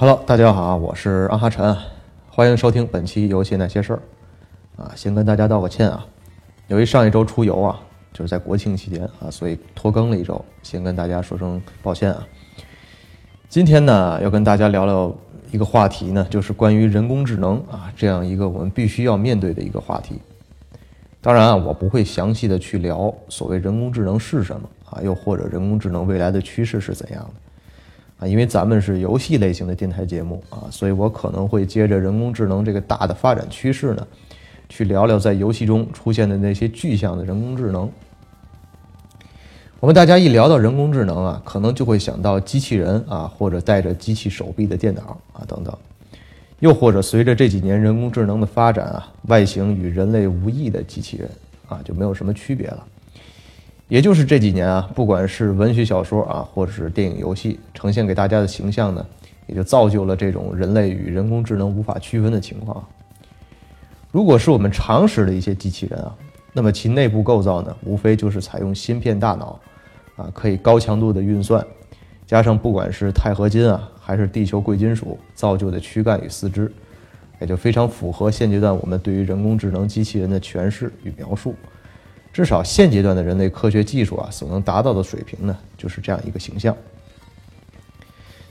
[0.00, 1.76] Hello，大家好，我是阿哈晨，
[2.30, 4.02] 欢迎收听本期游戏那些事儿。
[4.76, 6.06] 啊，先跟大家道个歉啊，
[6.68, 7.80] 由于上一周出游啊，
[8.12, 12.24] 就是在国庆期间啊，所以拖更了一周，先跟大家说声抱歉啊。
[13.48, 15.12] 今天呢，要跟大家聊聊
[15.50, 20.20] 一个话题呢，就是关于人工智能啊这样一个我们必须要面对的一个话题。
[21.20, 27.47] 当然啊，我不会详细的去聊所谓人工智能是什么啊，又或者人工智能未来的趋势是怎样的。
[28.18, 34.06] 啊，因为咱们是游戏类型的电台节目啊，所以我可能会接着人工智能这个大的发展趋势呢，
[34.68, 37.88] 去聊聊在游戏中出现的那些具象的人工智能。
[39.78, 45.72] 我们大家一聊到人工智能啊，可能就会想到机器人啊，或者带着机器手臂的电脑啊等等，
[46.58, 51.30] 又或者随着这几年人工智能的发展啊，外形与人类无异的机器人
[51.68, 52.84] 啊，就没有什么区别了。
[53.88, 59.04] 也就是这几年啊，不管是文学小说啊，或者是电影、游戏，呈现给大家的形象呢，
[59.46, 62.86] 也就造就了这种人类与人工智能无法区分的情况。
[64.10, 66.14] 如果是我们常识的一些机器人啊，
[66.52, 69.58] 那么其内部构造呢，无非就是采用芯片大脑，
[70.16, 71.66] 啊，可以高强度的运算，
[72.26, 76.70] 加上不管是钛合金啊，还是地球贵金属造就的躯干与四肢，
[77.40, 81.54] 也就非常符合现阶段我们对于人工智能机器人的诠释与描述。
[82.32, 86.76] 至少现阶段的人类科学技术啊，所能达到的水平呢，就是这样一个形象。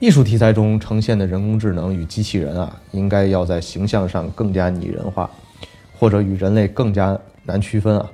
[0.00, 5.28] 艺术题材中呈现的人工智能与机器人啊，应该要在形象上更加拟人化，
[5.98, 8.10] 或者与人类更加难区分啊。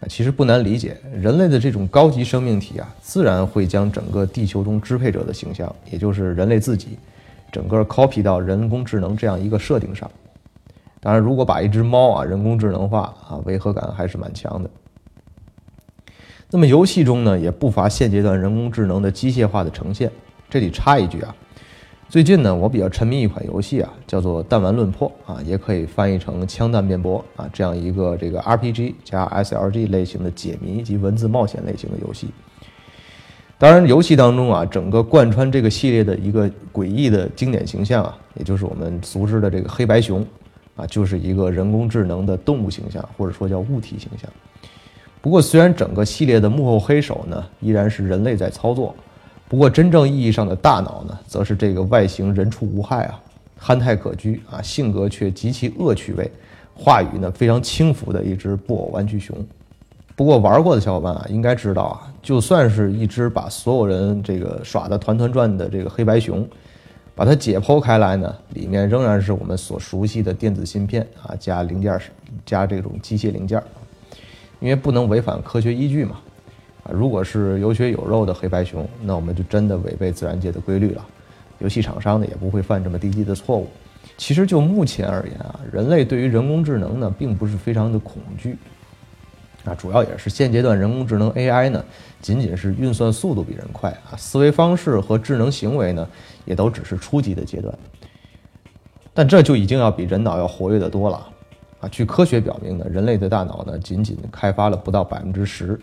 [0.00, 6.96] 啊，其实不难理解，人类的这种高级生命体啊，自然会将整个地球中支配者的形象，也就是人类自己，
[7.50, 10.08] 整个 copy 到人工智能这样一个设定上。
[11.00, 14.68] 当然，如果把一只猫啊人工智能化啊，违和感还是蛮强的。
[16.50, 20.10] 那么游戏中呢，也不乏现阶段人工智能的机械化的呈现。
[20.50, 21.34] 这里插一句啊，
[22.08, 32.28] 最近呢，我比较沉迷一款游戏啊，叫做《弹丸论破》啊，也可以翻译成“枪弹辩驳”啊，这样一个这个 RPG 加 SLG 类型的解谜及文字冒险类型的游戏。
[33.58, 40.26] 当然，游戏当中啊，整个贯穿这个系列的一个诡异的经典形象啊，也就是我们熟知的这个黑白熊。
[40.78, 44.30] 啊，就是一个人工智能的动物形象，或者说叫物体形象。
[45.20, 48.94] 不过，虽然整个系列的幕后黑手呢依然是人类在操作，
[49.48, 53.20] 不过真正意义上的大脑呢，则是这个外形人畜无害啊，
[53.58, 56.30] 憨态可掬啊，性格却极其恶趣味，
[56.72, 59.36] 话语呢非常轻浮的一只布偶玩具熊。
[60.14, 66.48] 不过玩过的小伙伴啊，应该知道啊，就算是一只把所有人这个耍得团团转的这个黑白熊。
[67.18, 72.00] 把它解剖开来呢，里面仍然是我们所熟悉的电子芯片啊，加零件
[72.46, 73.60] 加这种机械零件
[74.60, 76.20] 因为不能违反科学依据嘛，
[76.84, 81.04] 啊，如果是有血有肉的黑白熊，那我们就真的违背自然界的规律了，
[81.58, 83.66] 游戏厂商呢也不会犯这么低级的错误。
[84.16, 88.56] 其实就目前而言啊，人类对于人工智能呢，并不是非常的恐惧。
[89.64, 91.84] 啊，主要也是现阶段人工智能 AI 呢，
[92.22, 96.08] 仅仅是运算速度比人快啊，思维方式和智能行为呢，
[96.44, 97.76] 也都只是初级的阶段。
[99.12, 101.26] 但这就已经要比人脑要活跃的多了
[101.80, 101.88] 啊！
[101.90, 105.78] 据科学表明呢，人类的大脑呢，仅仅开发了不到百分之十，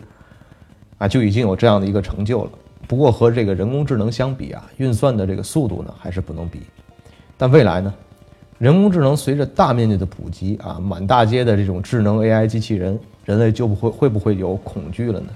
[0.96, 2.50] 啊，就已经有这样的一个成就了。
[2.88, 6.62] 不过和这个人工智能相比啊，运算的这个速度呢，还是不能比。
[7.36, 7.92] 但未来呢，
[8.58, 12.98] 人工智能随着大面积的普及啊，满大街的这种智能 AI 机器人。
[13.26, 15.28] 人类就不会会不会有恐惧了呢？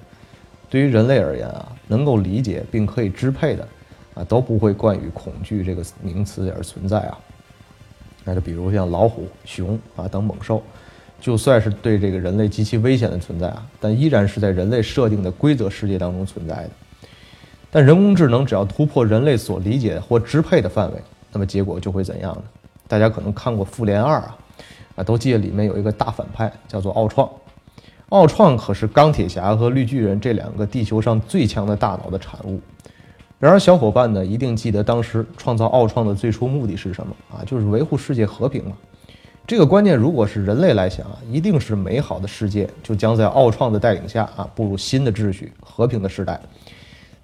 [0.70, 3.68] 对于人类而言啊，能够理解并可以支配的，
[4.14, 7.18] 啊都不会冠以恐惧这个名词而存在啊。
[8.24, 10.62] 那就比如像老虎、熊啊等猛兽，
[11.20, 16.70] 就算是对这个人类极其危险的存在啊，但依然是在人类设定的规则世界当中存在的。
[17.72, 21.02] 但人工智能只要突破人类所理解或支配的范围，
[21.32, 22.42] 那么结果就会怎样呢？
[22.86, 24.38] 大家可能看过《复联二》啊，
[24.96, 27.28] 啊都记得里面有一个大反派叫做奥创。
[28.10, 32.60] 奥创可是钢铁侠和绿巨人这两个地球上最强的大脑的产物。
[33.38, 37.42] 然而，小伙伴呢一定记得当时创造奥创的最初目的是什么啊？
[37.46, 38.72] 就是维护世界和平嘛。
[39.46, 46.38] 这个观念如果是人类来想啊，一定是美好的世界就将在奥创的带领下啊步入新的秩序、和平的时代。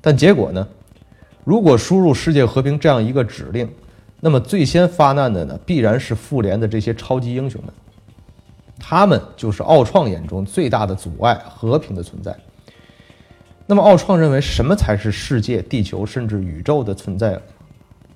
[0.01, 0.67] 但结果呢？
[1.45, 3.69] 如果输入“世界和平”这样一个指令，
[4.21, 7.73] 那么最先发难的呢，必然是复联的这些超级英雄们。
[8.79, 12.37] 他们就是奥创眼中最大的阻碍和平的存在。
[13.67, 17.41] 那么，奥创认为什么才是世界、地球甚至宇宙的存在？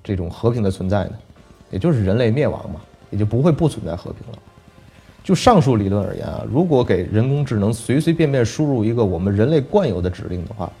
[0.03, 1.11] 这种和平的存在呢？
[1.69, 2.81] 也就是人类灭亡嘛，
[3.11, 4.39] 也就不会不存在和平了。
[5.23, 10.71] 就上述理论而言啊，如果给人工智能随随便便输入一个我们人类惯有的指令的话，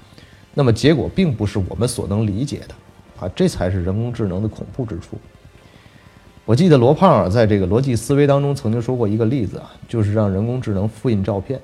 [0.53, 2.73] 那么结果并不是我们所能理解的
[3.19, 5.17] 啊，这才是人工智能的恐怖之处。
[6.51, 11.57] 我记得罗胖在这个逻辑思维当中曾经说过一个例子啊，就是让人工智能复印照片，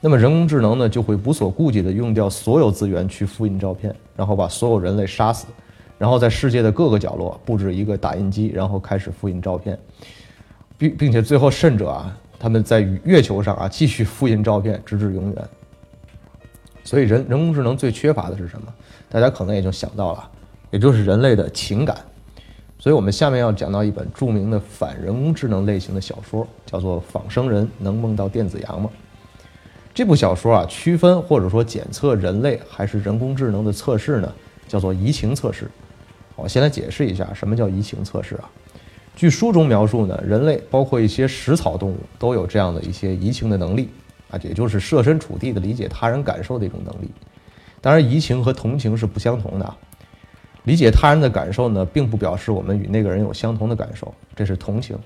[0.00, 5.46] 那么人工智能呢就会无所顾忌地用掉所有资源去复印照片，然后把所有人类杀死，
[5.98, 9.78] 然后在世界的各个角落布置一个打印机，然后开始复印照片，
[10.78, 15.44] 并并且最后甚者啊，他们在月球上啊继续复印照片，直至永远。
[16.84, 18.72] 所以人人工智能最缺乏的是什么？
[19.10, 20.30] 大家可能也就想到了，
[20.70, 21.94] 也就是人类的情感。
[22.86, 28.88] 所以我们下面要讲到一本著名的反人工智能类型的小说，叫做《仿生人能梦到电子羊吗》。
[29.92, 34.32] 这部小说啊，区分或者说检测人类还是人工智能的测试呢，
[34.68, 35.68] 叫做移情测试。
[36.36, 38.48] 我先来解释一下什么叫移情测试啊。
[39.16, 43.88] 据书中描述呢，人类包括一些食草动物都有这样的一些移情的能力
[44.30, 47.10] 啊，也就是设身处地的理解他人感受的一种能力。
[47.80, 49.74] 当然，移情和同情是不相同的。
[50.66, 54.98] 理解他人的感受呢，并不表示我们与那个人有相同的感受，这是同情。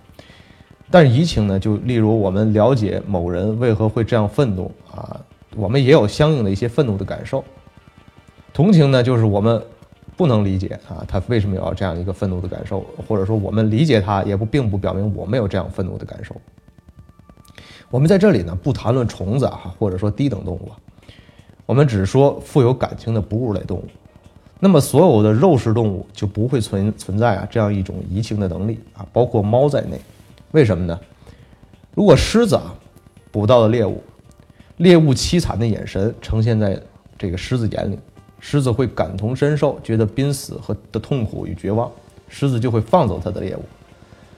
[0.90, 5.20] 但是移情呢，就例如我们了解某人为何会这样愤怒啊，
[5.54, 7.44] 我们也有相应的一些愤怒的感受。
[8.52, 9.62] 同情呢，就是我们
[10.16, 16.34] 不能理解啊，他为什么要这样一个愤怒的感受，或者说我们理解他，也不并不表明我们有这样愤怒的感受。
[17.90, 20.70] 我们在这里呢，不谈论虫子啊，或者说低等动物，
[21.66, 23.84] 我们只说富有感情的哺乳类动物。
[24.62, 29.98] 那么，所有的肉食动物就不会存存在啊这样一种移情的能力啊，包括猫在内。
[30.50, 31.00] 为什么呢？
[31.94, 32.74] 如果狮子啊
[33.32, 34.02] 捕到了猎物，
[34.76, 36.78] 猎物凄惨的眼神呈现在
[37.18, 37.98] 这个狮子眼里，
[38.38, 41.90] 狮子会感同身受，觉得濒死和的痛苦与绝望，
[42.28, 43.64] 狮子就会放走它的猎物。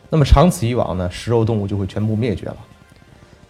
[0.08, 2.56] 那么长此以往呢，食肉动物就会全部灭绝了。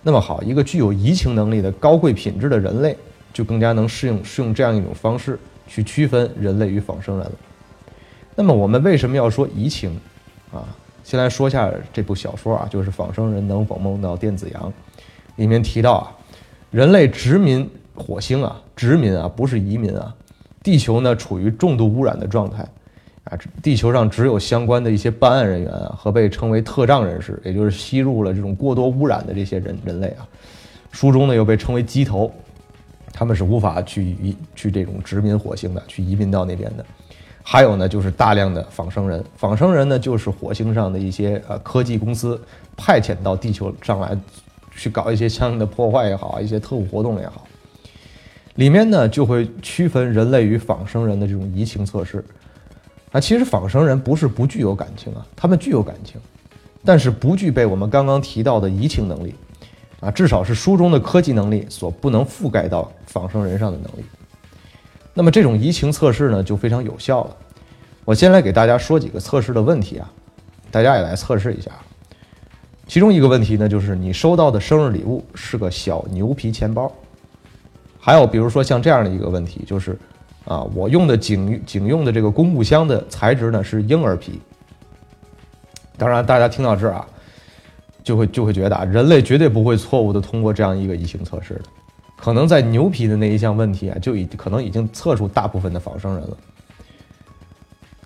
[0.03, 2.97] 那么好，一个具有移情能力的高贵品质的人类，
[3.33, 5.39] 就更加能适应适用这样一种方式。
[5.67, 7.33] 去区分人类与仿生人了。
[8.35, 9.99] 那么我们为什么要说移情？
[10.53, 10.65] 啊，
[11.05, 14.63] 先来说一下这部小说啊，就是《仿生人能否梦到电子羊》。
[15.37, 16.13] 里面提到啊，
[16.71, 20.15] 人类殖民火星啊，殖民啊，不是移民啊。
[20.63, 22.63] 地球呢处于重度污染的状态，
[23.25, 30.29] 啊，地球上只有相关的一些办案人员啊和被称为特障人士，也就是吸入了这种过多污染的这些人人类啊。
[30.91, 32.33] 书中呢又被称为鸡头。
[33.13, 36.85] 他们是无法去移去这种殖民火星的，去移民到那边的。
[37.45, 39.23] 还有呢，就是大量的仿生人。
[39.37, 42.41] 仿生人呢，就是火星上的一些呃科技公司
[42.77, 44.17] 派遣到地球上来，
[44.77, 47.47] 去搞一些相应的破坏也好，一些特务活动也好。
[48.55, 52.25] 里面呢，就会区分人类与仿生人的这种移情测试。
[53.11, 56.21] 啊，其实仿生人不是不具有感情啊，他们具有感情，
[56.85, 59.35] 但是不具备我们刚刚提到的移情能力。
[60.03, 64.05] 啊，至少是书中的科技能力所不能覆盖到仿生人上的能力。
[65.15, 67.37] 那么这种移情测试呢，就非常有效了。
[68.05, 70.11] 我先来给大家说几个测试的问题啊，
[70.73, 71.71] 大家也来测试一下。
[72.89, 76.93] 其中一个问题呢，就是你收到的生日礼物是个小牛皮钱包。
[78.01, 79.97] 还有比如说像这样的一个问题，就是
[80.45, 84.41] 啊，我用的警警用的这个公务箱的材质呢是婴儿皮。
[85.97, 87.07] 当然，大家听到这儿啊。
[88.03, 91.63] 就会就会觉得啊，人类绝对不会错误的通过这样一个移形测试的，
[92.17, 96.37] 可能在牛皮的那一项问题啊，就已可能已经测出大部分的仿生人了。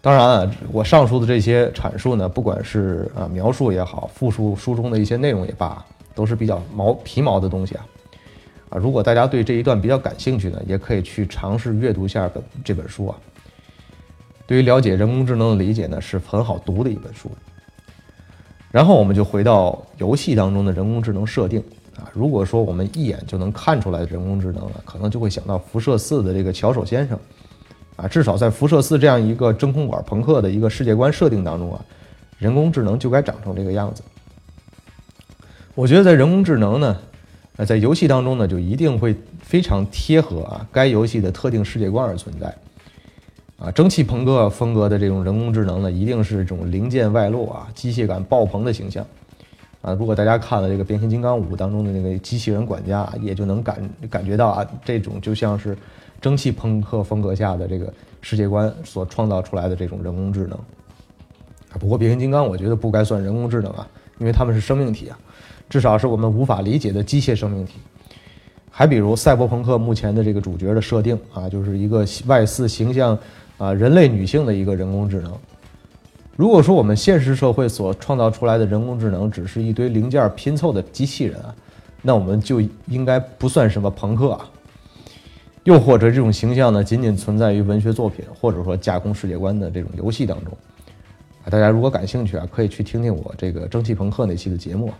[0.02, 7.86] 当然啊，我上述的这些阐述呢，不管是啊描述也好，复述书中的一些内容也罢，都是比较毛皮毛的东西啊。
[8.68, 13.16] 啊，如果大家对这一段比较感兴趣呢，也可以去尝试阅读一下本这本书啊。
[14.46, 17.28] 对于了解人工智能的理解呢，是很好读的一本书。
[18.76, 21.58] 然后我们就回到游戏当中的人工智能设定
[21.96, 27.18] 啊，如果说我们一眼就能看出来人工智能啊，可能就会想到辐射四的这个巧手先生，
[27.96, 31.80] 啊，至少在辐射四这样一个真空管朋克的一个世界观设定当中啊，
[32.36, 34.02] 人工智能就该长成这个样子。
[35.74, 36.98] 我觉得在人工智能呢，
[37.56, 42.54] 呃，在游戏当中呢，就一定会非常贴合啊该游戏的特定世界观而存在。
[43.58, 49.04] 啊，蒸汽朋克风格的这种人工智能呢，一定是这种零件外露啊，机械感爆棚的形象。
[49.80, 55.78] 啊，如果大家看了这个《变形金刚五》当中的那个机器人管家，也就能感感觉到啊，这种就像是
[56.20, 60.52] 蒸汽朋克风格下的这个世界观所创造出来的这种人工智能。
[61.72, 65.18] 啊，不过变形金刚我觉得不该算人工智能啊，因为他们是生命体啊，
[65.70, 67.74] 至少是我们无法理解的机械生命体。
[68.70, 73.18] 还比如赛博朋克目前的这个主角的设定啊，就是一个外似形象。
[73.58, 75.32] 啊，人类女性的一个人工智能。
[76.36, 81.54] 如果说我们现实社会所创造出来的人工智能只是一堆零件拼凑的机器人啊，
[82.02, 84.50] 那我们就应该不算什么朋克啊。
[85.64, 90.56] 又或者这种形象呢，仅仅存在于文学作品，或者说架空世界观的这种游戏当中。
[91.42, 94.92] 啊，大家如果感兴趣啊，可以去听听我这个蒸汽朋克那期的节目。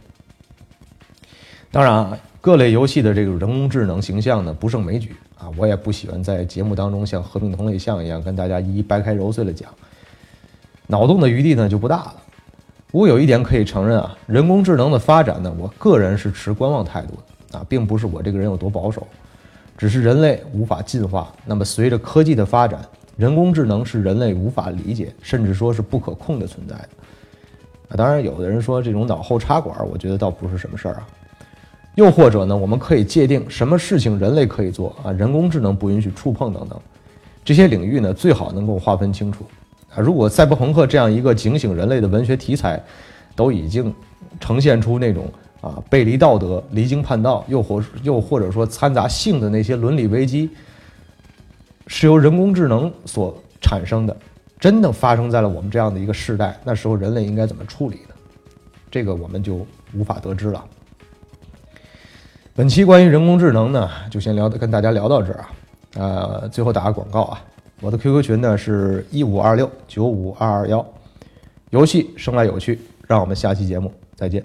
[1.70, 9.68] 当然啊，各类游戏的这个人工智能形象呢，不胜枚举啊，我也不喜欢在节目当中像合并同类项一样跟大家一一掰开揉碎了讲，
[10.86, 12.14] 脑洞的余地呢就不大了。
[12.88, 17.08] 不过有一点可以承认啊，人工智能的发展呢，我个人是持观望态度
[17.50, 19.06] 的啊，并不是我这个人有多保守，
[19.76, 21.30] 只是人类无法进化。
[21.44, 22.80] 那么随着科技的发展，
[23.16, 26.74] 人工智能是人类无法理解，甚至说是不可控的存在。
[26.76, 31.06] 啊，当然有的人说这种脑后插管，我觉得倒不是什么事儿啊。
[31.96, 36.78] 又或者呢，我们可以界定什么事情人类可以做啊，人工智能不允许触碰等等，
[37.42, 39.44] 这些领域呢最好能够划分清楚。
[39.94, 42.82] 啊，如果赛博朋克这样一个警醒人类的文学题材，
[43.34, 43.92] 都已经
[44.38, 45.26] 呈现出那种
[45.62, 50.50] 啊背离道德、离经叛道，又或又或者说掺杂性的那些伦理危机，
[51.86, 54.14] 是由人工智能所产生的，
[54.60, 58.14] 真的发生在了我们这样的一个时代，那时候人类应该怎么处理呢？
[58.90, 60.62] 这个我们就无法得知了。
[62.56, 65.50] 本期关于人工智能呢，就先聊跟大家聊到这儿啊。
[65.94, 67.44] 呃，最后打个广告啊。
[67.82, 70.82] 我的 QQ 群呢是一五二六九五二二幺，
[71.68, 74.42] 游戏生来有趣，让我们下期节目再见。